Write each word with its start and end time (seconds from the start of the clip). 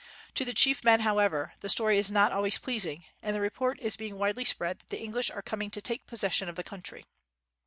To 0.33 0.43
the 0.43 0.55
chief 0.55 0.83
men, 0.83 1.01
however, 1.01 1.53
the 1.59 1.69
story 1.69 1.99
is 1.99 2.09
not 2.09 2.31
always 2.31 2.57
pleasing; 2.57 3.05
and 3.21 3.35
the 3.35 3.39
re 3.41 3.51
port 3.51 3.77
is 3.79 3.97
being 3.97 4.17
widely 4.17 4.43
spread 4.45 4.79
that 4.79 4.87
the 4.89 4.99
English 5.03 5.29
are 5.29 5.43
coming 5.43 5.69
to 5.69 5.79
take 5.79 6.07
possession 6.07 6.49
of 6.49 6.55
the 6.55 6.63
coun 6.63 6.81
try. 6.81 7.03